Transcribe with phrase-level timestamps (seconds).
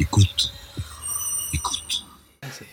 [0.00, 0.50] Écoute.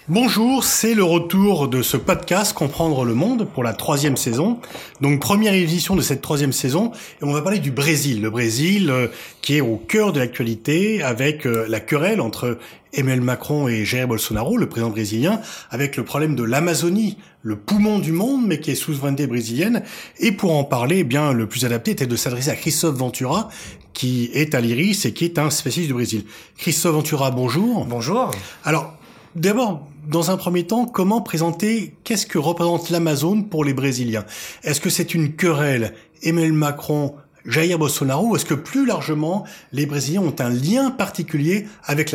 [0.09, 4.57] Bonjour, c'est le retour de ce podcast Comprendre le monde pour la troisième saison.
[5.01, 8.21] Donc première édition de cette troisième saison et on va parler du Brésil.
[8.21, 9.09] Le Brésil euh,
[9.41, 12.57] qui est au cœur de l'actualité avec euh, la querelle entre
[12.93, 15.41] Emmanuel Macron et Jair Bolsonaro, le président brésilien,
[15.71, 19.83] avec le problème de l'Amazonie, le poumon du monde, mais qui est sous souveraineté brésilienne.
[20.19, 23.49] Et pour en parler, eh bien, le plus adapté était de s'adresser à Christophe Ventura,
[23.93, 26.23] qui est à l'IRIS et qui est un spécialiste du Brésil.
[26.57, 27.85] Christophe Ventura, bonjour.
[27.85, 28.31] Bonjour.
[28.63, 28.96] Alors,
[29.37, 34.25] d'abord, dans un premier temps, comment présenter qu'est-ce que représente l'Amazone pour les Brésiliens?
[34.63, 39.85] Est-ce que c'est une querelle Emmanuel Macron Jair Bolsonaro ou est-ce que plus largement les
[39.85, 42.11] Brésiliens ont un lien particulier avec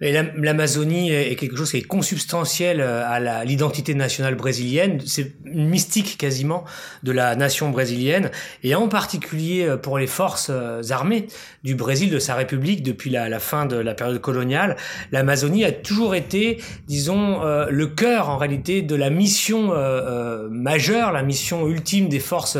[0.00, 5.00] L'Amazonie est quelque chose qui est consubstantiel euh, à l'identité nationale brésilienne.
[5.06, 6.64] C'est une mystique quasiment
[7.02, 8.30] de la nation brésilienne
[8.62, 11.26] et en particulier euh, pour les forces euh, armées
[11.62, 14.76] du Brésil, de sa République depuis la, la fin de la période coloniale.
[15.12, 19.72] L'Amazonie a toujours été, disons, le cœur en réalité de la mission
[20.50, 22.58] majeure, la mission ultime des forces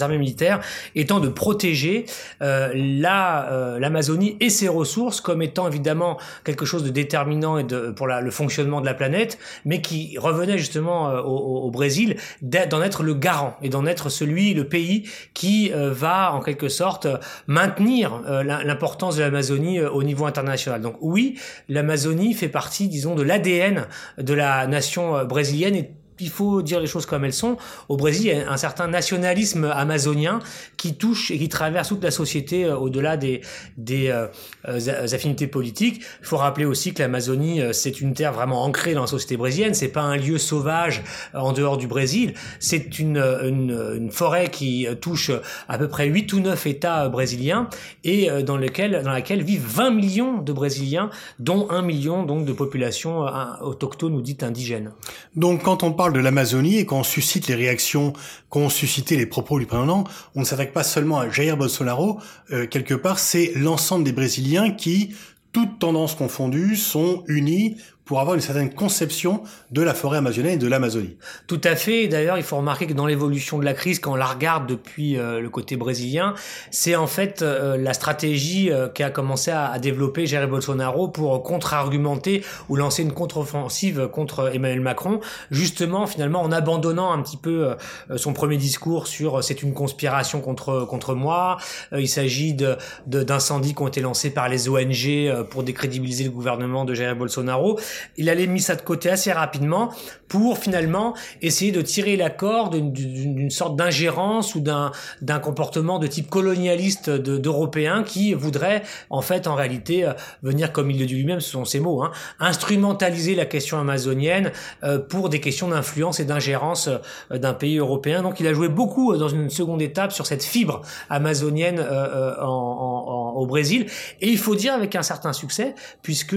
[0.00, 0.60] armées militaires,
[0.94, 2.06] étant de protéger
[2.40, 8.06] la l'Amazonie et ses ressources comme étant évidemment quelque chose de déterminant et de, pour
[8.06, 13.02] la, le fonctionnement de la planète, mais qui revenait justement euh, au, Brésil d'en être
[13.02, 17.08] le garant et d'en être celui, le pays qui euh, va en quelque sorte
[17.46, 20.80] maintenir euh, l'importance de l'Amazonie au niveau international.
[20.80, 23.86] Donc oui, l'Amazonie fait partie, disons, de l'ADN
[24.18, 25.90] de la nation brésilienne et
[26.20, 27.56] il faut dire les choses comme elles sont.
[27.88, 30.40] Au Brésil, il y a un certain nationalisme amazonien
[30.76, 33.40] qui touche et qui traverse toute la société euh, au-delà des,
[33.76, 34.26] des euh,
[34.68, 36.02] euh, affinités politiques.
[36.20, 39.74] Il faut rappeler aussi que l'Amazonie, c'est une terre vraiment ancrée dans la société brésilienne.
[39.74, 41.02] C'est pas un lieu sauvage
[41.34, 42.34] en dehors du Brésil.
[42.60, 45.30] C'est une, une, une, forêt qui touche
[45.68, 47.68] à peu près 8 ou 9 États brésiliens
[48.04, 52.52] et dans, lequel, dans laquelle vivent 20 millions de Brésiliens, dont 1 million donc de
[52.52, 53.26] population
[53.62, 54.92] autochtone ou dite indigène.
[55.36, 58.12] Donc quand on parle de l'Amazonie et qu'on suscite les réactions
[58.48, 60.04] qu'ont suscité les propos du président,
[60.34, 62.20] on ne s'attaque pas seulement à Jair Bolsonaro.
[62.50, 65.14] Euh, quelque part, c'est l'ensemble des Brésiliens qui,
[65.52, 70.58] toutes tendances confondues, sont unis pour avoir une certaine conception de la forêt amazonienne et
[70.58, 71.16] de l'Amazonie.
[71.46, 72.06] Tout à fait.
[72.06, 75.16] D'ailleurs, il faut remarquer que dans l'évolution de la crise, quand on la regarde depuis
[75.16, 76.34] euh, le côté brésilien,
[76.70, 81.42] c'est en fait euh, la stratégie euh, qu'a commencé à, à, développer Jair Bolsonaro pour
[81.42, 87.74] contre-argumenter ou lancer une contre-offensive contre Emmanuel Macron, justement, finalement, en abandonnant un petit peu
[88.16, 91.58] son premier discours sur c'est une conspiration contre contre moi.
[91.92, 92.76] il s'agit de
[93.06, 97.78] d'incendies qui ont été lancés par les ONG pour décrédibiliser le gouvernement de Jair Bolsonaro
[98.16, 99.92] il allait mis ça de côté assez rapidement
[100.28, 106.28] pour finalement essayer de tirer la corde d'une sorte d'ingérence ou d'un comportement de type
[106.28, 110.12] colonialiste d'Européens qui voudraient en fait en réalité euh,
[110.42, 112.10] venir comme il le dit lui-même ce sont ses mots hein,
[112.40, 118.22] instrumentaliser la question amazonienne euh, pour des questions d'influence et d'ingérence euh, d'un pays européen.
[118.22, 123.23] Donc il a joué beaucoup dans une seconde étape sur cette fibre amazonienne en, en,
[123.34, 123.86] au Brésil
[124.20, 126.36] et il faut dire avec un certain succès puisque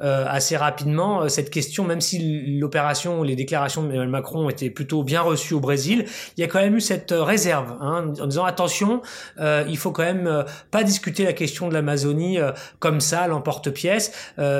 [0.00, 5.54] assez rapidement cette question même si l'opération les déclarations de Macron étaient plutôt bien reçues
[5.54, 6.04] au Brésil,
[6.36, 9.02] il y a quand même eu cette euh, réserve hein, en disant attention,
[9.38, 12.38] euh, il faut quand même euh, pas discuter la question de l'Amazonie
[12.78, 14.12] comme ça, l'emporte-pièce,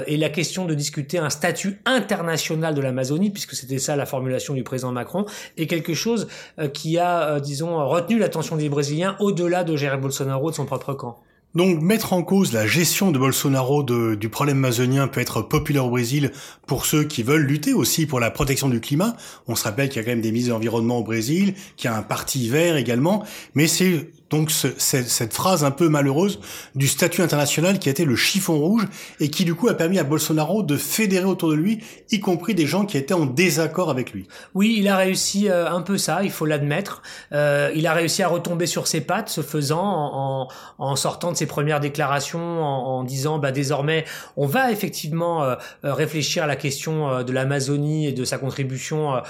[0.06, 4.54] et la question de discuter un statut international de l'Amazonie, puisque c'était ça la formulation
[4.54, 5.26] du président Macron,
[5.56, 6.28] est quelque chose
[6.72, 11.18] qui a, disons, retenu l'attention des Brésiliens au-delà de Jair Bolsonaro de son propre camp.
[11.54, 15.90] Donc mettre en cause la gestion de Bolsonaro du problème amazonien peut être populaire au
[15.90, 16.32] Brésil
[16.66, 19.16] pour ceux qui veulent lutter aussi pour la protection du climat.
[19.48, 21.92] On se rappelle qu'il y a quand même des mises d'environnement au Brésil, qu'il y
[21.92, 23.24] a un parti vert également,
[23.54, 26.40] mais c'est donc ce, cette, phrase un peu malheureuse
[26.74, 28.88] du statut international qui a été le chiffon rouge
[29.20, 32.54] et qui du coup a permis à Bolsonaro de fédérer autour de lui, y compris
[32.54, 34.26] des gens qui étaient en désaccord avec lui.
[34.54, 37.02] Oui, il a réussi euh, un peu ça, il faut l'admettre.
[37.32, 40.48] Euh, il a réussi à retomber sur ses pattes, ce faisant, en,
[40.78, 44.06] en, sortant de ses premières déclarations, en, en, disant bah désormais
[44.38, 48.38] on va effectivement euh, euh réfléchir à la question euh, de l'Amazonie et de sa
[48.38, 49.20] contribution,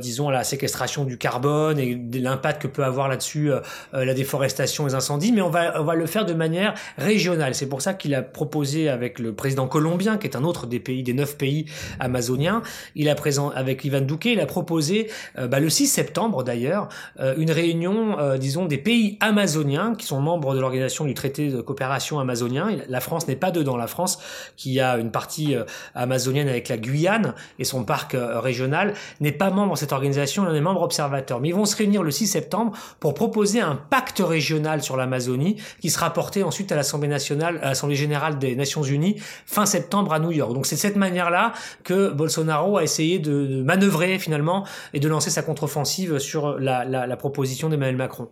[0.00, 3.50] disons à la séquestration du carbone et de l'impact que peut avoir là-dessus
[3.92, 7.54] la déforestation stations et incendies, mais on va, on va le faire de manière régionale.
[7.54, 10.78] C'est pour ça qu'il a proposé avec le président colombien, qui est un autre des
[10.78, 11.66] pays, des neuf pays
[11.98, 12.62] amazoniens,
[12.94, 16.88] il a présent avec Ivan Duque, il a proposé euh, bah, le 6 septembre d'ailleurs
[17.20, 21.48] euh, une réunion, euh, disons, des pays amazoniens qui sont membres de l'organisation du traité
[21.48, 22.68] de coopération amazonien.
[22.88, 23.76] La France n'est pas dedans.
[23.76, 24.18] La France,
[24.56, 25.54] qui a une partie
[25.94, 30.56] amazonienne avec la Guyane et son parc régional, n'est pas membre de cette organisation, elle
[30.56, 31.40] est membre observateur.
[31.40, 34.96] Mais ils vont se réunir le 6 septembre pour proposer un pacte régional régional sur
[34.96, 39.16] l'Amazonie qui sera porté ensuite à l'Assemblée nationale, à l'Assemblée générale des Nations Unies
[39.46, 40.52] fin septembre à New York.
[40.52, 41.52] Donc c'est de cette manière-là
[41.84, 46.84] que Bolsonaro a essayé de, de, manœuvrer finalement et de lancer sa contre-offensive sur la,
[46.84, 48.28] la, la proposition d'Emmanuel Macron.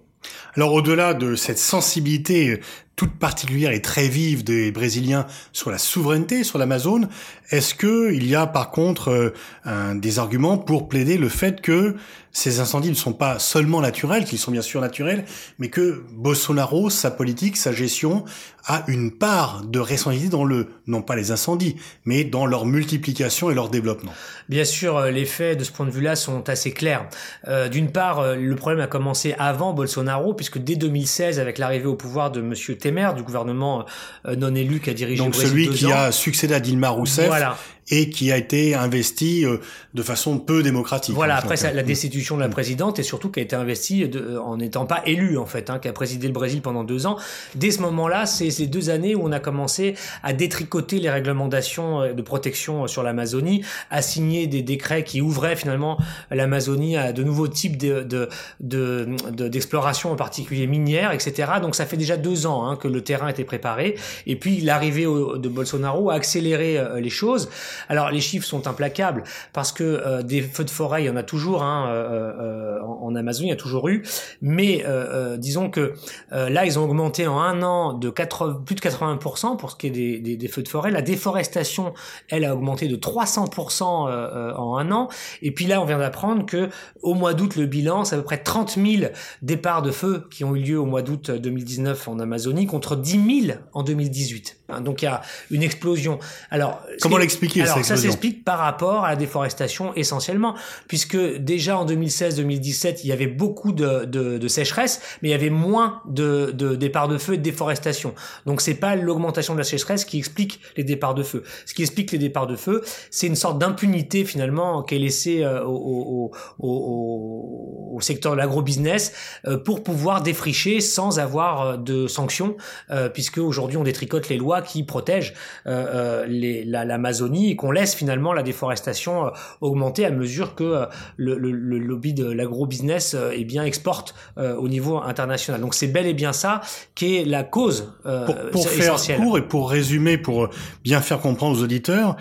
[0.56, 2.60] Alors au-delà de cette sensibilité
[2.96, 7.08] toute particulière et très vive des Brésiliens sur la souveraineté sur l'Amazone,
[7.50, 9.34] est-ce que il y a par contre euh,
[9.64, 11.96] un, des arguments pour plaider le fait que
[12.32, 15.24] ces incendies ne sont pas seulement naturels, qu'ils sont bien sûr naturels,
[15.58, 18.24] mais que Bolsonaro, sa politique, sa gestion,
[18.66, 23.50] a une part de responsabilité dans le, non pas les incendies, mais dans leur multiplication
[23.50, 24.12] et leur développement?
[24.48, 27.08] Bien sûr, euh, les faits de ce point de vue-là sont assez clairs.
[27.48, 31.86] Euh, D'une part, euh, le problème a commencé avant Bolsonaro, puisque dès 2016, avec l'arrivée
[31.86, 33.84] au pouvoir de Monsieur Temer, du gouvernement
[34.26, 37.26] euh, non élu qui a dirigé Donc celui qui ans, a succédé à Dilma Rousseff
[37.26, 37.56] Voilà.
[37.90, 39.58] Et qui a été investi euh,
[39.94, 41.14] de façon peu démocratique.
[41.14, 44.08] Voilà, en après ça, la destitution de la présidente et surtout qui a été investie
[44.08, 46.84] de- euh, en n'étant pas élue en fait, hein, qui a présidé le Brésil pendant
[46.84, 47.16] deux ans.
[47.54, 52.00] Dès ce moment-là, c'est ces deux années où on a commencé à détricoter les réglementations
[52.02, 55.98] euh, de protection euh, sur l'Amazonie, à signer des décrets qui ouvraient finalement
[56.30, 58.28] l'Amazonie à de nouveaux types de- de-
[58.60, 61.52] de- d'exploration, en particulier minière, etc.
[61.60, 63.96] Donc ça fait déjà deux ans hein, que le terrain était préparé.
[64.26, 67.48] Et puis l'arrivée de Bolsonaro a accéléré euh, les choses.
[67.88, 71.16] Alors les chiffres sont implacables parce que euh, des feux de forêt, il y en
[71.16, 74.02] a toujours hein, euh, euh, en, en Amazonie, il y a toujours eu.
[74.42, 75.94] Mais euh, euh, disons que
[76.32, 79.76] euh, là, ils ont augmenté en un an de 80, plus de 80% pour ce
[79.76, 80.90] qui est des, des, des feux de forêt.
[80.90, 81.94] La déforestation,
[82.28, 85.08] elle, a augmenté de 300% euh, euh, en un an.
[85.42, 86.68] Et puis là, on vient d'apprendre que
[87.02, 89.12] au mois d'août, le bilan, c'est à peu près 30 000
[89.42, 93.46] départs de feu qui ont eu lieu au mois d'août 2019 en Amazonie contre 10
[93.46, 94.60] 000 en 2018.
[94.68, 96.18] Hein, Donc il y a une explosion.
[96.50, 100.54] Alors Comment l'expliquer, Alors ça s'explique par rapport à la déforestation essentiellement,
[100.88, 105.34] puisque déjà en 2016-2017, il y avait beaucoup de, de, de sécheresse, mais il y
[105.34, 108.14] avait moins de, de départs de feu et de déforestation.
[108.46, 111.42] Donc c'est pas l'augmentation de la sécheresse qui explique les départs de feu.
[111.66, 115.42] Ce qui explique les départs de feu, c'est une sorte d'impunité finalement qui est laissée
[115.42, 116.30] euh, au,
[116.60, 119.12] au, au, au, secteur de l'agrobusiness
[119.46, 122.56] euh, pour pouvoir défricher sans avoir euh, de sanctions,
[122.90, 125.34] euh, puisque aujourd'hui on détricote les lois qui protègent
[125.66, 129.30] euh, l'Amazonie et qu'on laisse finalement la déforestation euh,
[129.60, 130.86] augmenter à mesure que euh,
[131.16, 135.60] le, le- le lobby de l'agrobusiness euh, eh bien exporte au niveau international.
[135.60, 136.60] Donc c'est bel et bien ça
[136.94, 139.18] qui est la cause Pour, pour faire essentielle.
[139.20, 140.48] court et pour résumer, pour
[140.84, 142.16] bien faire comprendre aux auditeurs,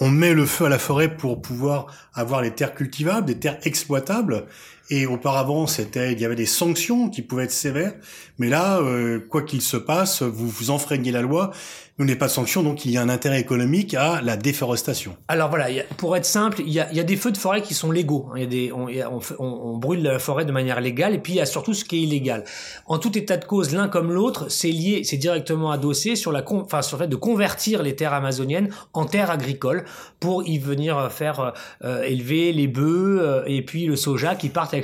[0.00, 3.58] on met le feu à la forêt pour pouvoir avoir les terres cultivables, des terres
[3.64, 4.44] exploitables.
[4.94, 7.94] Et auparavant, c'était, il y avait des sanctions qui pouvaient être sévères.
[8.36, 11.50] Mais là, euh, quoi qu'il se passe, vous vous enfreignez la loi.
[11.98, 15.14] Vous n'avez pas de sanctions, donc il y a un intérêt économique à la déforestation.
[15.28, 15.66] Alors voilà,
[15.98, 18.30] pour être simple, il y a, des feux de forêt qui sont légaux.
[18.34, 21.46] y a des, on, brûle la forêt de manière légale, et puis il y a
[21.46, 22.44] surtout ce qui est illégal.
[22.86, 26.42] En tout état de cause, l'un comme l'autre, c'est lié, c'est directement adossé sur la,
[26.50, 29.84] enfin sur le fait de convertir les terres amazoniennes en terres agricoles
[30.18, 31.52] pour y venir euh, faire
[31.84, 34.78] euh, élever les bœufs euh, et puis le soja qui partent à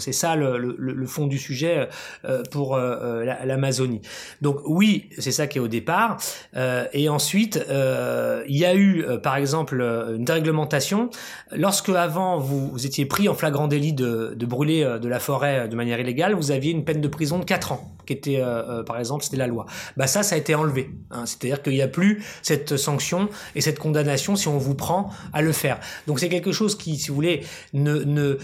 [0.00, 1.88] C'est ça le, fond du sujet
[2.24, 4.00] euh, pour euh, euh, la- l'Amazonie.
[4.42, 6.16] Donc oui, c'est ça qui est au départ.
[6.92, 9.80] Et ensuite, il y a eu, par exemple,
[10.16, 11.10] une déréglementation.
[11.52, 15.76] Lorsque avant vous, vous étiez pris en flagrant délit de, brûler de la forêt de
[15.76, 18.42] manière illégale, vous aviez une peine de prison de 4 ans, qui était,
[18.86, 19.66] par exemple, c'était la loi.
[19.96, 20.90] Bah ça, ça a été enlevé.
[21.10, 21.24] hein.
[21.26, 25.42] C'est-à-dire qu'il n'y a plus cette sanction et cette condamnation si on vous prend à
[25.42, 25.78] le faire.
[26.06, 27.42] Donc c'est quelque chose qui, si vous voulez,
[27.74, 28.38] ne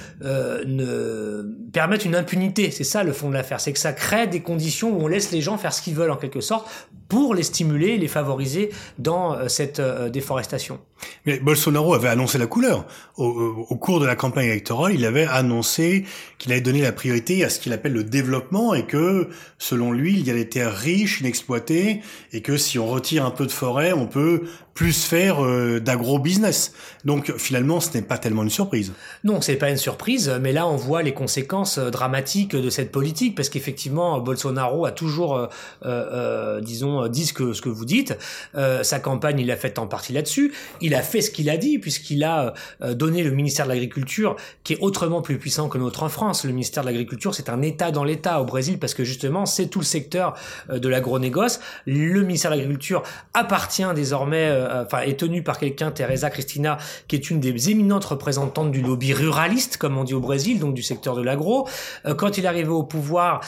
[1.73, 2.71] permettre une impunité.
[2.71, 3.61] C'est ça le fond de l'affaire.
[3.61, 6.11] C'est que ça crée des conditions où on laisse les gens faire ce qu'ils veulent
[6.11, 6.69] en quelque sorte
[7.09, 10.79] pour les stimuler, les favoriser dans euh, cette euh, déforestation.
[11.27, 12.87] Mais Bolsonaro avait annoncé la couleur.
[13.17, 16.05] Au, au- au cours de la campagne électorale, il avait annoncé
[16.39, 19.29] qu'il allait donner la priorité à ce qu'il appelle le développement et que,
[19.59, 22.01] selon lui, il y a des terres riches, inexploitées,
[22.33, 24.43] et que si on retire un peu de forêt, on peut
[24.75, 26.73] plus faire euh, d'agro-business.
[27.05, 28.93] Donc finalement, ce n'est pas tellement une surprise.
[29.23, 32.91] Non, c'est pas une surprise, mais là on voit les conséquences euh, dramatiques de cette
[32.91, 35.47] politique parce qu'effectivement Bolsonaro a toujours, euh,
[35.85, 38.17] euh, disons, dit ce que ce que vous dites.
[38.55, 40.53] Euh, sa campagne, il a fait en partie là-dessus.
[40.95, 44.75] A fait ce qu'il a dit puisqu'il a euh, donné le ministère de l'Agriculture, qui
[44.75, 46.45] est autrement plus puissant que notre en France.
[46.45, 49.67] Le ministère de l'Agriculture, c'est un État dans l'État au Brésil parce que justement c'est
[49.67, 50.35] tout le secteur
[50.71, 51.61] euh, de l'agronégoce.
[51.87, 53.03] Le ministère de l'Agriculture
[53.35, 58.05] appartient désormais, euh, enfin est tenu par quelqu'un, Teresa Cristina, qui est une des éminentes
[58.05, 61.69] représentantes du lobby ruraliste, comme on dit au Brésil, donc du secteur de l'agro.
[62.17, 63.41] Quand il est arrivé au pouvoir,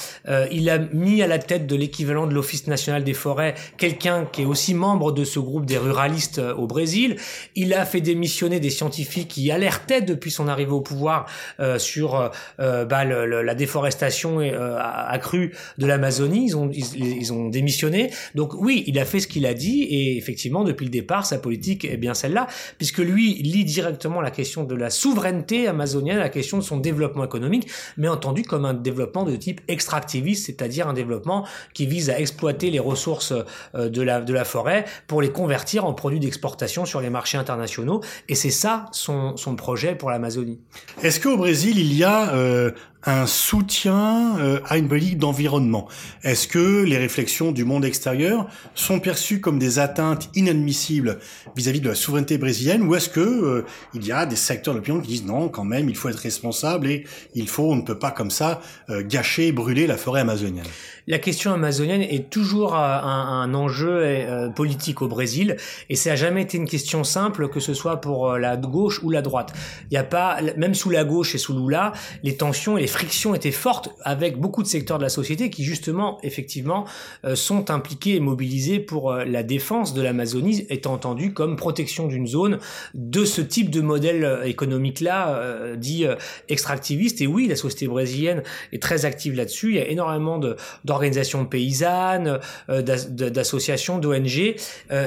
[0.51, 4.43] il a mis à la tête de l'équivalent de l'Office national des forêts quelqu'un qui
[4.43, 7.17] est aussi membre de ce groupe des ruralistes au Brésil.
[7.57, 11.27] Il a fait démissionner des scientifiques qui alertaient depuis son arrivée au pouvoir
[11.61, 16.47] euh, sur euh, bah, le, la déforestation euh, accrue de l'Amazonie.
[16.47, 18.11] Ils ont, ils, ils, ont démissionné.
[18.35, 21.39] Donc oui, il a fait ce qu'il a dit et effectivement, depuis le départ, sa
[21.39, 22.47] politique est bien celle-là,
[22.79, 27.25] puisque lui lit directement la question de la souveraineté amazonienne, la question de son développement
[27.25, 32.19] économique, mais entendu comme un développement de type extractiviste, c'est-à-dire un développement qui vise à
[32.19, 33.33] exploiter les ressources
[33.75, 38.03] de la, de la forêt pour les convertir en produits d'exportation sur les marchés internationaux.
[38.29, 40.61] Et c'est ça son, son projet pour l'Amazonie.
[41.03, 42.73] Est-ce qu'au Brésil, il y a euh,
[43.07, 45.89] un soutien euh, à une politique d'environnement
[46.23, 51.19] Est-ce que les réflexions du monde extérieur sont perçues comme des atteintes inadmissibles
[51.57, 54.79] vis-à-vis de la souveraineté brésilienne ou est-ce que euh, il y a des secteurs de
[54.79, 57.83] l'opinion qui disent non, quand même, il faut être responsable et il faut, on ne
[57.83, 60.65] peut pas comme ça euh, gâcher, brûler la forêt amazonienne?
[61.07, 65.57] La question amazonienne est toujours un, un enjeu politique au Brésil
[65.91, 69.11] et ça n'a jamais été une question simple que ce soit pour la gauche ou
[69.11, 69.53] la droite.
[69.83, 71.93] Il n'y a pas, même sous la gauche et sous Lula,
[72.23, 75.65] les tensions et les frictions étaient fortes avec beaucoup de secteurs de la société qui
[75.65, 76.85] justement, effectivement,
[77.25, 82.07] euh, sont impliqués et mobilisés pour euh, la défense de l'Amazonie, étant entendu comme protection
[82.07, 82.59] d'une zone
[82.95, 86.07] de ce type de modèle euh, économique-là, dit
[86.49, 87.21] extractiviste.
[87.21, 89.71] Et oui, la société brésilienne est très active là-dessus.
[89.71, 90.39] Il y a énormément
[90.85, 94.55] d'organisations paysannes, d'associations, d'ONG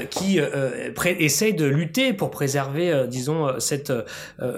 [0.10, 0.40] qui
[1.20, 3.94] essayent de lutter pour préserver, disons, cette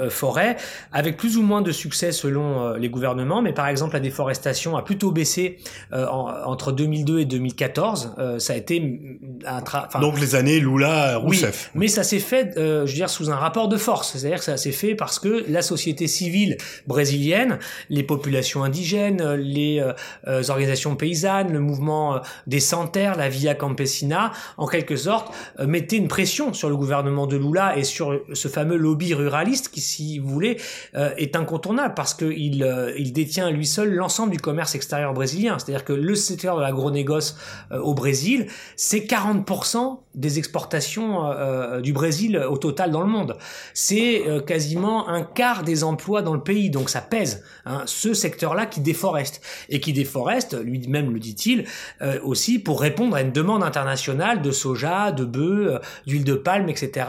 [0.09, 0.57] forêt,
[0.91, 4.81] avec plus ou moins de succès selon les gouvernements mais par exemple la déforestation a
[4.81, 5.57] plutôt baissé
[5.93, 8.15] euh, entre 2002 et 2014.
[8.17, 11.71] Euh, ça a été un donc les années Lula Rousseff.
[11.73, 14.13] Oui, mais ça s'est fait, euh, je veux dire, sous un rapport de force.
[14.13, 19.83] C'est-à-dire que ça s'est fait parce que la société civile brésilienne, les populations indigènes, les
[20.25, 26.53] organisations paysannes, le mouvement des sans-terres, la Via Campesina, en quelque sorte, mettaient une pression
[26.53, 30.57] sur le gouvernement de Lula et sur ce fameux lobby ruraliste qui, si vous voulez,
[30.93, 32.65] est incontournable parce qu'il
[32.97, 35.57] il détient à lui seul l'ensemble du commerce extérieur brésilien.
[35.59, 37.37] C'est-à-dire que le secteur de l'agronégoce
[37.71, 39.28] euh, au Brésil, c'est 40%
[40.15, 41.33] des exportations euh,
[41.77, 43.37] euh, du Brésil au total dans le monde.
[43.73, 47.43] C'est quasiment un quart des emplois dans le pays, donc ça pèse.
[47.65, 51.65] Hein, ce secteur-là qui déforeste et qui déforeste, lui-même le dit-il,
[52.23, 57.07] aussi pour répondre à une demande internationale de soja, de bœuf, d'huile de palme, etc.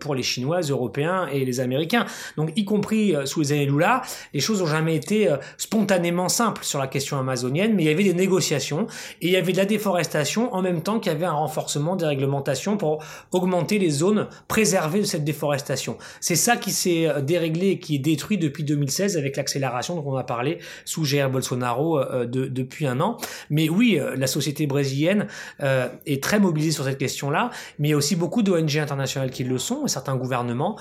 [0.00, 2.06] pour les Chinois, Européens et les Américains.
[2.36, 4.02] Donc y compris sous les années Lula,
[4.34, 7.92] les choses n'ont jamais été euh, spontanément simple sur la question amazonienne, mais il y
[7.92, 8.86] avait des négociations
[9.20, 11.61] et il y avait de la déforestation en même temps qu'il y avait un renforcement
[11.96, 13.02] des réglementations pour
[13.32, 15.96] augmenter les zones préservées de cette déforestation.
[16.20, 20.04] C'est ça qui s'est euh, déréglé et qui est détruit depuis 2016 avec l'accélération dont
[20.06, 23.16] on a parlé sous Jair Bolsonaro euh, de, depuis un an.
[23.50, 25.26] Mais oui, la société brésilienne
[25.60, 29.44] est très mobilisée sur cette question-là, mais il y a aussi beaucoup d'ONG internationales qui
[29.44, 30.78] le sont et certains gouvernements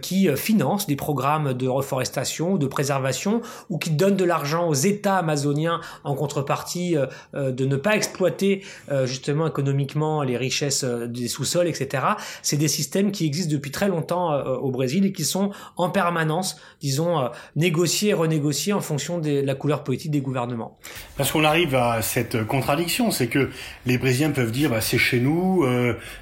[0.00, 5.16] qui financent des programmes de reforestation, de préservation ou qui donne de l'argent aux États
[5.16, 11.28] amazoniens en contrepartie euh, euh, de ne pas exploiter euh, justement économiquement les richesses des
[11.28, 12.04] sous-sols, etc.
[12.42, 16.56] C'est des systèmes qui existent depuis très longtemps au Brésil et qui sont en permanence,
[16.80, 20.78] disons, négociés et renégociés en fonction de la couleur politique des gouvernements.
[21.16, 23.50] Parce qu'on arrive à cette contradiction, c'est que
[23.86, 25.66] les Brésiliens peuvent dire bah, c'est chez nous,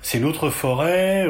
[0.02, 1.26] c'est notre forêt,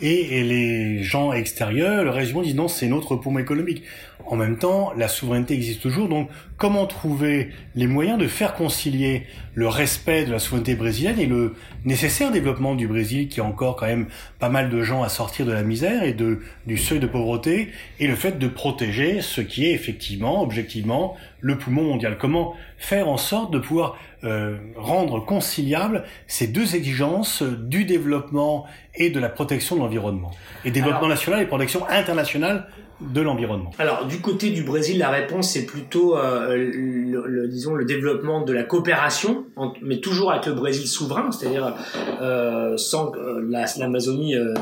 [0.00, 3.82] et, et, les gens extérieurs, le régiment disent non, c'est notre poumon économique.
[4.26, 9.26] En même temps, la souveraineté existe toujours, donc comment trouver les moyens de faire concilier
[9.58, 13.74] le respect de la souveraineté brésilienne et le nécessaire développement du Brésil, qui a encore
[13.74, 14.06] quand même
[14.38, 17.72] pas mal de gens à sortir de la misère et de, du seuil de pauvreté,
[17.98, 22.18] et le fait de protéger ce qui est effectivement, objectivement, le poumon mondial.
[22.18, 29.10] Comment faire en sorte de pouvoir euh, rendre conciliables ces deux exigences du développement et
[29.10, 30.30] de la protection de l'environnement?
[30.64, 32.68] Et développement national et protection internationale
[33.00, 33.70] de l'environnement.
[33.78, 38.52] Alors du côté du Brésil, la réponse c'est plutôt euh, le, disons le développement de
[38.52, 39.44] la coopération,
[39.82, 41.76] mais toujours avec le Brésil souverain, c'est-à-dire
[42.20, 44.52] euh, sans euh, l'Amazonie, euh,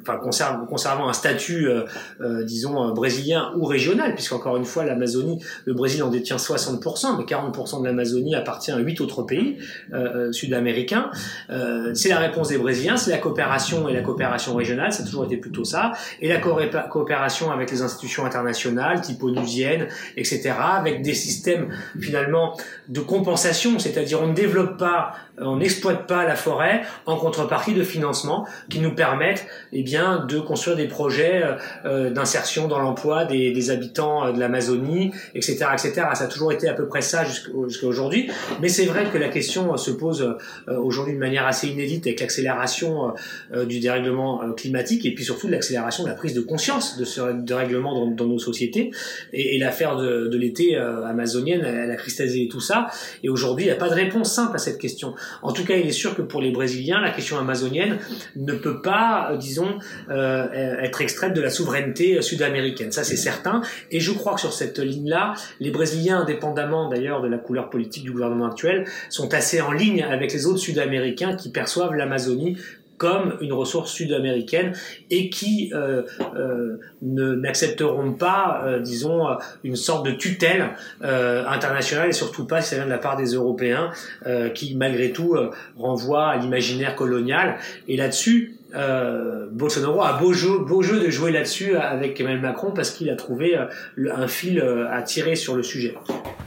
[0.00, 5.74] enfin conserve, conservant un statut, euh, disons brésilien ou régional, puisqu'encore une fois l'Amazonie, le
[5.74, 9.58] Brésil en détient 60%, mais 40% de l'Amazonie appartient à huit autres pays
[10.32, 11.10] sud-américains.
[11.94, 15.24] c'est la réponse des Brésiliens, c'est la coopération et la coopération régionale, ça a toujours
[15.24, 21.14] été plutôt ça, et la coopération avec les institutions internationales, type onusienne, etc., avec des
[21.14, 21.68] systèmes
[22.00, 22.56] finalement
[22.88, 27.82] de compensation, c'est-à-dire on ne développe pas, on n'exploite pas la forêt en contrepartie de
[27.82, 29.89] financements qui nous permettent, eh bien
[30.28, 31.42] de construire des projets
[31.84, 35.92] d'insertion dans l'emploi des, des, habitants de l'Amazonie, etc., etc.
[36.14, 38.30] Ça a toujours été à peu près ça jusqu'à aujourd'hui.
[38.60, 40.36] Mais c'est vrai que la question se pose
[40.68, 43.14] aujourd'hui de manière assez inédite avec l'accélération
[43.66, 47.94] du dérèglement climatique et puis surtout l'accélération de la prise de conscience de ce dérèglement
[47.94, 48.90] dans, dans nos sociétés.
[49.32, 52.88] Et, et l'affaire de, de l'été amazonienne, elle a cristallisé tout ça.
[53.22, 55.14] Et aujourd'hui, il n'y a pas de réponse simple à cette question.
[55.42, 57.98] En tout cas, il est sûr que pour les Brésiliens, la question amazonienne
[58.36, 59.78] ne peut pas, euh, disons,
[60.10, 62.92] euh, être extraite de la souveraineté sud-américaine.
[62.92, 63.62] Ça, c'est certain.
[63.90, 68.04] Et je crois que sur cette ligne-là, les Brésiliens, indépendamment d'ailleurs de la couleur politique
[68.04, 72.56] du gouvernement actuel, sont assez en ligne avec les autres Sud-Américains qui perçoivent l'Amazonie
[73.00, 74.74] comme une ressource sud-américaine
[75.10, 76.02] et qui euh,
[76.36, 79.26] euh, n'accepteront pas, euh, disons,
[79.64, 80.68] une sorte de tutelle
[81.02, 83.90] euh, internationale et surtout pas si ça vient de la part des Européens
[84.26, 85.34] euh, qui, malgré tout,
[85.78, 87.56] renvoient à l'imaginaire colonial.
[87.88, 92.72] Et là-dessus, euh, Bolsonaro a beau jeu, beau jeu de jouer là-dessus avec Emmanuel Macron
[92.72, 93.66] parce qu'il a trouvé euh,
[94.14, 95.94] un fil euh, à tirer sur le sujet.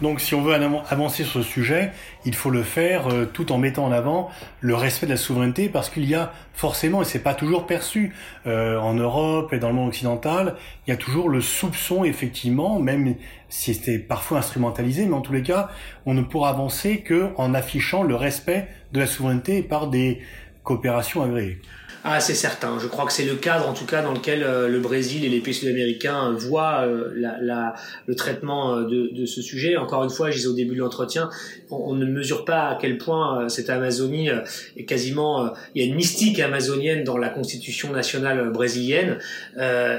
[0.02, 1.92] Donc si on veut avancer sur ce sujet,
[2.26, 5.90] il faut le faire tout en mettant en avant le respect de la souveraineté parce
[5.90, 8.14] qu'il y a forcément, et c'est pas toujours perçu,
[8.46, 13.16] en Europe et dans le monde occidental, il y a toujours le soupçon effectivement, même
[13.48, 15.70] si c'était parfois instrumentalisé, mais en tous les cas,
[16.06, 20.20] on ne pourra avancer que en affichant le respect de la souveraineté par des
[20.64, 21.60] coopérations agréées.
[22.06, 22.80] Ah, c'est certain.
[22.80, 25.30] Je crois que c'est le cadre, en tout cas, dans lequel euh, le Brésil et
[25.30, 27.76] les pays sud-américains voient euh, la, la,
[28.08, 29.78] le traitement euh, de, de, ce sujet.
[29.78, 31.30] Encore une fois, je disais au début de l'entretien,
[31.72, 34.30] on, ne mesure pas à quel point cette Amazonie
[34.76, 35.54] est quasiment...
[35.74, 39.18] il y a une mystique amazonienne dans la constitution nationale brésilienne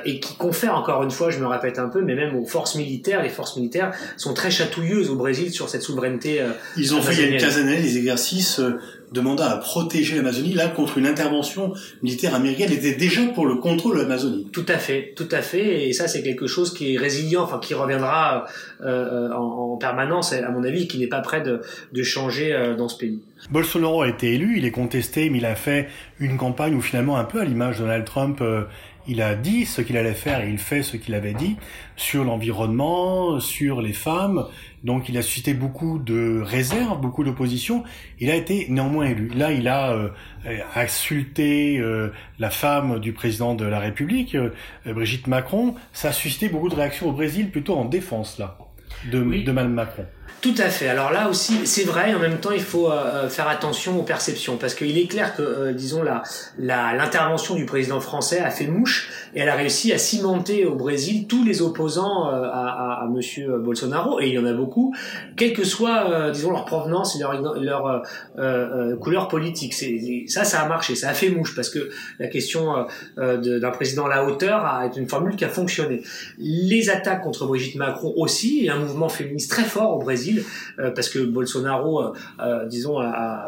[0.05, 2.75] et qui confère, encore une fois, je me répète un peu, mais même aux forces
[2.77, 6.45] militaires, les forces militaires sont très chatouilleuses au Brésil sur cette souveraineté.
[6.77, 8.61] Ils ont fait il y a une quinzaine d'années des exercices
[9.13, 13.97] demandant à protéger l'Amazonie, là, contre une intervention militaire américaine, était déjà pour le contrôle
[13.97, 14.49] de l'Amazonie.
[14.53, 17.59] Tout à fait, tout à fait, et ça c'est quelque chose qui est résilient, enfin
[17.59, 18.47] qui reviendra
[18.85, 21.61] euh, en, en, permanence, à mon avis, qui n'est pas prêt de,
[21.93, 23.21] de changer euh, dans ce pays.
[23.51, 27.17] Bolsonaro a été élu, il est contesté, mais il a fait une campagne où finalement,
[27.17, 28.63] un peu à l'image de Donald Trump, euh,
[29.07, 31.57] il a dit ce qu'il allait faire et il fait ce qu'il avait dit
[31.97, 34.47] sur l'environnement, sur les femmes.
[34.83, 37.85] Donc il a suscité beaucoup de réserves, beaucoup d'opposition.
[38.21, 39.29] Il a été néanmoins élu.
[39.29, 40.09] Là, il a euh,
[40.75, 44.51] insulté euh, la femme du président de la République, euh,
[44.87, 45.75] Brigitte Macron.
[45.93, 48.59] Ça a suscité beaucoup de réactions au Brésil, plutôt en défense là,
[49.11, 50.05] de, de Mme Macron.
[50.45, 50.89] Tout à fait.
[50.89, 52.13] Alors là aussi, c'est vrai.
[52.13, 55.41] En même temps, il faut euh, faire attention aux perceptions parce qu'il est clair que,
[55.41, 56.23] euh, disons, la
[56.59, 61.27] l'intervention du président français a fait mouche et elle a réussi à cimenter au Brésil
[61.29, 64.95] tous les opposants euh, à, à, à, Monsieur Bolsonaro et il y en a beaucoup,
[65.39, 68.03] quelle que soit, disons, leur provenance et leur, leur
[69.01, 69.73] couleur politique.
[70.29, 74.09] Ça, ça a marché, ça a fait mouche parce que la question d'un président à
[74.11, 76.03] la hauteur a été une formule qui a fonctionné.
[76.39, 80.14] Les attaques contre Brigitte Macron aussi et un mouvement féministe très fort au Brésil
[80.79, 82.95] euh, parce que Bolsonaro, euh, euh, disons,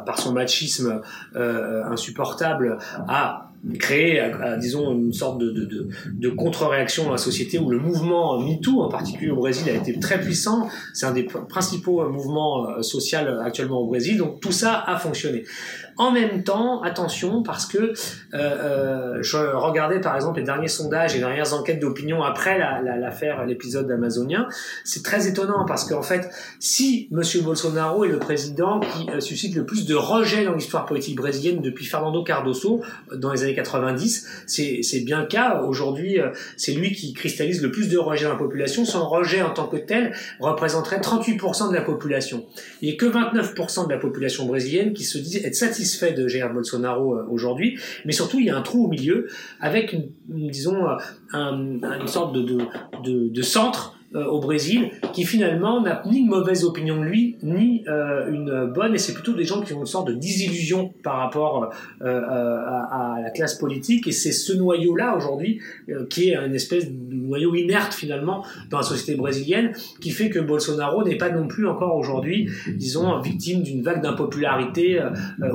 [0.04, 1.00] par son machisme
[1.34, 4.22] insupportable, a créé,
[4.60, 9.36] disons, une sorte de, contre-réaction dans la société où le mouvement MeToo, en particulier au
[9.36, 10.68] Brésil, a été très puissant.
[10.92, 14.18] C'est un des principaux mouvements sociaux actuellement au Brésil.
[14.18, 15.44] Donc tout ça a fonctionné.
[15.98, 17.92] En même temps, attention, parce que euh,
[18.34, 23.38] euh, je regardais par exemple les derniers sondages et les dernières enquêtes d'opinion après l'affaire,
[23.38, 24.46] la, l'épisode amazonien.
[24.84, 26.28] C'est très étonnant parce qu'en fait,
[26.60, 30.84] si Monsieur Bolsonaro est le président qui euh, suscite le plus de rejet dans l'histoire
[30.84, 32.82] politique brésilienne depuis Fernando Cardoso
[33.12, 35.62] euh, dans les années 90, c'est bien le cas.
[35.62, 36.18] Aujourd'hui,
[36.58, 38.84] c'est lui qui cristallise le plus de rejet dans la population.
[38.84, 42.44] Son rejet en tant que tel représenterait 38% de la population.
[42.82, 46.12] Il n'y a que 29% de la population brésilienne qui se dit être satisfait fait
[46.12, 49.28] de Jair Bolsonaro euh, aujourd'hui, mais surtout il y a un trou au milieu
[49.60, 49.96] avec,
[50.28, 50.96] disons, euh,
[51.34, 57.36] une sorte de, centre au Brésil qui finalement n'a ni une mauvaise opinion de lui
[57.42, 60.92] ni euh, une bonne et c'est plutôt des gens qui ont une sorte de désillusion
[61.02, 61.70] par rapport
[62.02, 65.60] euh, à, la classe politique et c'est ce noyau là aujourd'hui
[66.10, 70.38] qui est une espèce de noyau inerte finalement dans la société brésilienne qui fait que
[70.38, 75.00] Bolsonaro n'est pas non plus encore aujourd'hui disons victime d'une vague d'impopularité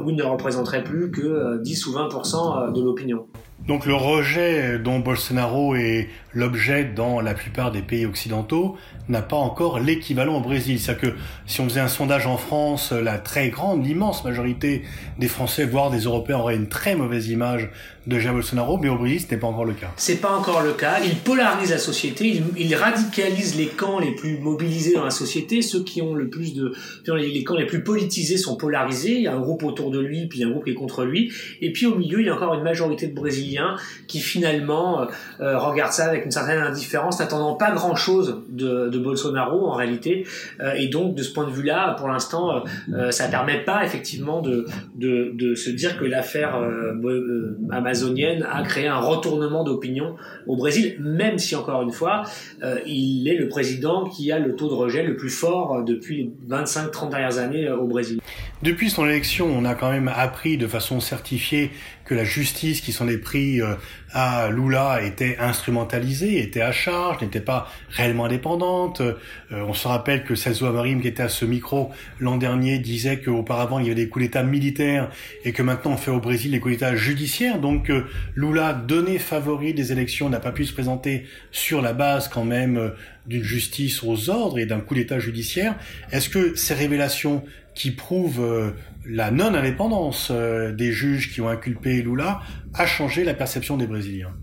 [0.03, 3.25] où il ne représenterait plus que 10 ou 20% de l'opinion.
[3.67, 8.77] Donc le rejet dont Bolsonaro est l'objet dans la plupart des pays occidentaux
[9.09, 10.79] n'a pas encore l'équivalent au Brésil.
[10.79, 14.83] C'est-à-dire que si on faisait un sondage en France, la très grande, l'immense majorité
[15.19, 17.69] des Français, voire des Européens, auraient une très mauvaise image
[18.07, 19.91] de Jair Bolsonaro, mais au Brésil, ce n'est pas encore le cas.
[19.97, 20.99] C'est pas encore le cas.
[21.03, 25.61] Il polarise la société, il, il, radicalise les camps les plus mobilisés dans la société.
[25.61, 26.73] Ceux qui ont le plus de,
[27.13, 29.13] les camps les plus politisés sont polarisés.
[29.13, 30.71] Il y a un groupe autour de lui, puis il y a un groupe qui
[30.71, 31.31] est contre lui.
[31.61, 33.75] Et puis au milieu, il y a encore une majorité de Brésiliens
[34.07, 35.07] qui finalement
[35.39, 40.25] regardent ça avec une certaine indifférence, n'attendant pas grand-chose de, de, Bolsonaro en réalité.
[40.75, 42.63] et donc de ce point de vue-là, pour l'instant,
[43.09, 44.65] ça permet pas effectivement de,
[45.55, 46.55] se dire que l'affaire
[47.71, 52.23] amazonienne a créé un retournement d'opinion au Brésil, même si encore une fois,
[52.85, 56.55] il est le président qui a le taux de rejet le plus fort depuis les
[56.55, 58.19] 25-30 dernières années au Brésil.
[58.63, 61.71] Depuis son élection, on a quand même appris de façon certifiée
[62.05, 63.73] que la justice qui s'en est pris euh,
[64.13, 69.01] à Lula était instrumentalisée, était à charge, n'était pas réellement indépendante.
[69.01, 69.15] Euh,
[69.51, 73.79] on se rappelle que Celso Amarim, qui était à ce micro l'an dernier, disait qu'auparavant
[73.79, 75.09] il y avait des coups d'État militaires
[75.43, 77.59] et que maintenant on fait au Brésil des coups d'État judiciaires.
[77.59, 82.27] Donc euh, Lula, donné favori des élections, n'a pas pu se présenter sur la base
[82.27, 82.91] quand même
[83.25, 85.75] d'une justice aux ordres et d'un coup d'État judiciaire.
[86.11, 88.73] Est-ce que ces révélations qui prouvent
[89.05, 92.41] la non-indépendance euh, des juges qui ont inculpé Lula
[92.73, 94.33] a changé la perception des Brésiliens.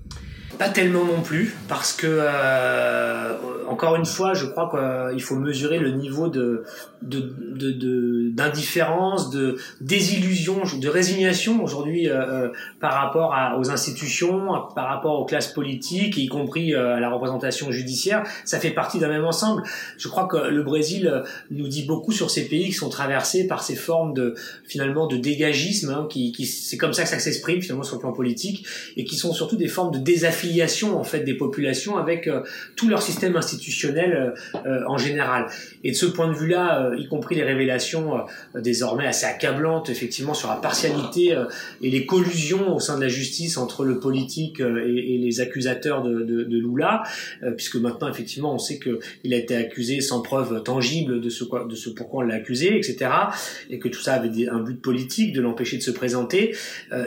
[0.58, 3.34] Pas tellement non plus, parce que euh,
[3.68, 6.64] encore une fois, je crois qu'il faut mesurer le niveau de
[7.00, 12.48] d'indifférence, de, de, de, désillusion, de résignation aujourd'hui euh, euh,
[12.80, 17.08] par rapport à, aux institutions, par rapport aux classes politiques, y compris euh, à la
[17.08, 18.24] représentation judiciaire.
[18.44, 19.62] Ça fait partie d'un même ensemble.
[19.96, 23.62] Je crois que le Brésil nous dit beaucoup sur ces pays qui sont traversés par
[23.62, 27.62] ces formes de finalement de dégagisme, hein, qui, qui c'est comme ça que ça s'exprime
[27.62, 28.66] finalement sur le plan politique,
[28.96, 30.47] et qui sont surtout des formes de désaffiliation
[30.84, 32.28] en fait des populations avec
[32.76, 35.46] tout leur système institutionnel euh, euh, en général.
[35.84, 38.18] Et de ce point de vue-là, euh, y compris les révélations
[38.54, 41.36] désormais assez accablantes, effectivement, sur la partialité
[41.82, 46.22] et les collusions au sein de la justice entre le politique et, les accusateurs de,
[46.22, 47.02] de, de Lula,
[47.56, 51.74] puisque maintenant, effectivement, on sait qu'il a été accusé sans preuve tangible de ce, de
[51.74, 53.10] ce pourquoi on l'a accusé, etc.,
[53.70, 56.54] et que tout ça avait un but politique de l'empêcher de se présenter.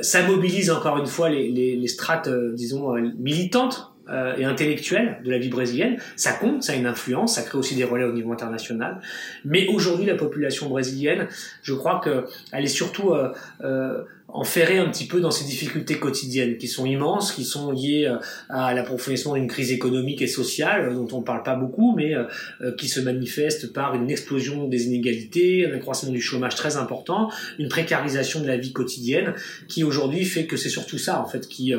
[0.01, 2.95] ça mobilise encore une fois les, les, les strates, disons,
[3.31, 5.97] militantes euh, et intellectuelle de la vie brésilienne.
[6.15, 8.99] Ça compte, ça a une influence, ça crée aussi des relais au niveau international.
[9.45, 11.27] Mais aujourd'hui, la population brésilienne,
[11.61, 13.31] je crois qu'elle est surtout euh,
[13.63, 18.05] euh, enferré un petit peu dans ces difficultés quotidiennes qui sont immenses, qui sont liées
[18.05, 18.17] euh,
[18.49, 22.13] à l'approfondissement d'une crise économique et sociale euh, dont on ne parle pas beaucoup, mais
[22.15, 27.29] euh, qui se manifeste par une explosion des inégalités, un accroissement du chômage très important,
[27.59, 29.33] une précarisation de la vie quotidienne
[29.67, 31.73] qui aujourd'hui fait que c'est surtout ça en fait qui,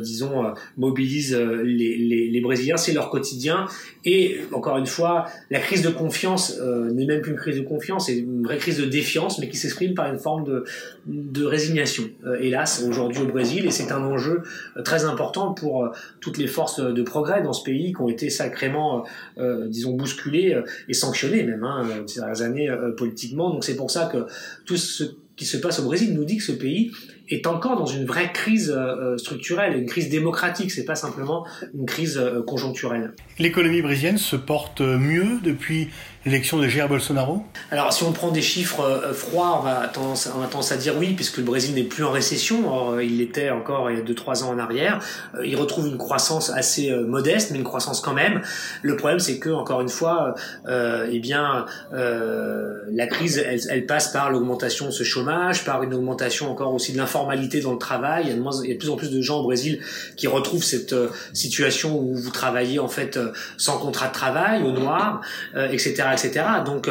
[0.00, 3.66] disons, mobilise les, les, les Brésiliens, c'est leur quotidien.
[4.04, 6.58] Et encore une fois, la crise de confiance
[6.92, 9.56] n'est même plus une crise de confiance, c'est une vraie crise de défiance, mais qui
[9.56, 10.64] s'exprime par une forme de,
[11.06, 11.83] de résignation
[12.24, 14.42] euh, hélas, aujourd'hui au Brésil, et c'est un enjeu
[14.76, 18.08] euh, très important pour euh, toutes les forces de progrès dans ce pays qui ont
[18.08, 19.04] été sacrément,
[19.66, 23.50] disons, bousculées et sanctionnées même hein, ces dernières années politiquement.
[23.50, 24.26] Donc c'est pour ça que
[24.64, 25.04] tout ce
[25.36, 26.92] qui se passe au Brésil nous dit que ce pays
[27.28, 31.86] est encore dans une vraie crise euh, structurelle, une crise démocratique, c'est pas simplement une
[31.86, 33.12] crise euh, conjoncturelle.
[33.38, 35.88] L'économie brésilienne se porte mieux depuis
[36.26, 37.44] l'élection de Jair Bolsonaro?
[37.70, 40.76] Alors si on prend des chiffres euh, froids, on a, tendance, on a tendance à
[40.76, 44.00] dire oui, puisque le Brésil n'est plus en récession, or, il l'était encore il y
[44.00, 45.00] a 2-3 ans en arrière,
[45.42, 48.42] il retrouve une croissance assez modeste, mais une croissance quand même.
[48.82, 50.34] Le problème c'est que, encore une fois,
[50.66, 55.82] euh, eh bien, euh, la crise, elle, elle passe par l'augmentation de ce chômage, par
[55.82, 58.24] une augmentation encore aussi de l'inflation formalité dans le travail.
[58.24, 59.78] Il y, a de il y a de plus en plus de gens au Brésil
[60.16, 64.64] qui retrouvent cette euh, situation où vous travaillez en fait euh, sans contrat de travail,
[64.64, 65.20] au noir,
[65.54, 66.44] etc., euh, etc.
[66.66, 66.90] Donc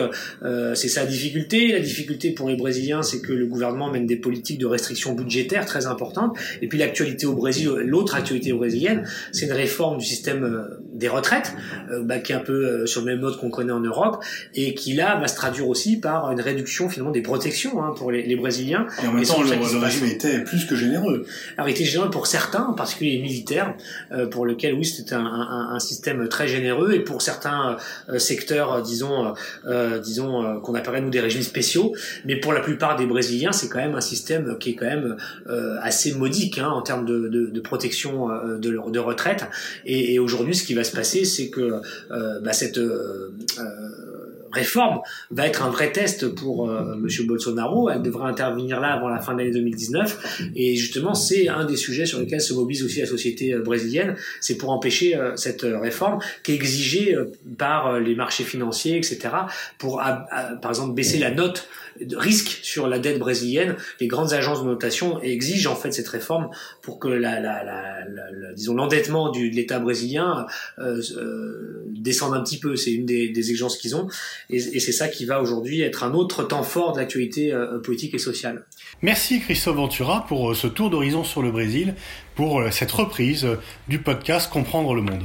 [0.76, 1.74] c'est ça la difficulté.
[1.74, 5.66] La difficulté pour les Brésiliens, c'est que le gouvernement mène des politiques de restriction budgétaire
[5.66, 6.38] très importantes.
[6.62, 10.42] Et puis l'actualité au Brésil, l'autre actualité brésilienne, c'est une réforme du système
[10.94, 11.54] des retraites,
[12.02, 14.24] bah, qui est un peu sur le même mode qu'on connaît en Europe,
[14.56, 18.12] et qui là va se traduire aussi par une réduction finalement des protections hein, pour
[18.12, 18.88] les, les Brésiliens.
[19.04, 21.26] Et en même temps, le, régime était plus que généreux.
[21.58, 23.76] Alors, il était généreux pour certains, en particulier les militaires,
[24.12, 27.78] euh, pour lesquels, oui, c'était un, un, un, système très généreux, et pour certains
[28.10, 29.34] euh, secteurs, euh, disons,
[29.66, 31.94] euh, disons qu'on appellerait nous des régimes spéciaux,
[32.26, 35.18] mais pour la plupart des Brésiliens, c'est quand même un système qui est quand même
[35.82, 39.46] assez modique hein, en termes de, de, de protection de, de retraite.
[39.86, 42.80] Et, et aujourd'hui, ce qui va se passer, c'est que bah, cette
[44.54, 45.00] réforme
[45.32, 47.90] va être un vrai test pour euh, Monsieur Bolsonaro.
[47.90, 50.52] Elle devrait intervenir là avant la fin de l'année 2019.
[50.56, 54.16] Et justement, c'est un des sujets sur lesquels se mobilise aussi la société euh, brésilienne.
[54.40, 57.18] C'est pour empêcher euh, cette réforme qui est exigée
[57.58, 59.30] par les marchés financiers, etc.
[59.78, 61.68] Pour, par exemple, baisser la note
[62.02, 63.76] de risque sur la dette brésilienne.
[64.00, 66.50] Les grandes agences de notation exigent en fait cette réforme
[66.82, 70.46] pour que la, la, la, la disons l'endettement de l'État brésilien
[70.80, 71.02] euh,
[71.90, 72.76] descende un petit peu.
[72.76, 74.08] C'est une des, des exigences qu'ils ont.
[74.50, 77.54] Et, c'est ça qui va aujourd'hui être un autre temps fort de l'actualité
[77.84, 78.66] politique et sociale.
[79.02, 81.96] Merci Christophe Ventura pour ce tour d'horizon sur le Brésil,
[82.36, 83.48] pour cette reprise
[83.88, 85.24] du podcast Comprendre le monde.